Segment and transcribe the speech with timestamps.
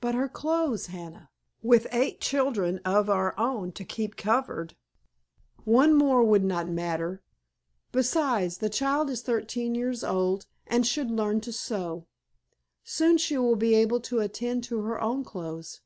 [0.00, 1.30] "But her clothes, Hannah?
[1.62, 4.76] With eight children of our own to keep covered——"
[5.64, 7.24] "One more would not matter.
[7.90, 12.06] Beside, the child is thirteen years old, and should learn to sew.
[12.84, 15.80] Soon she will be able to attend to her own clothes.